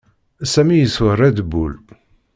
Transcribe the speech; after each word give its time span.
Sami 0.51 0.77
yeswa 0.81 1.11
Red 1.21 1.37
Bull. 1.49 1.73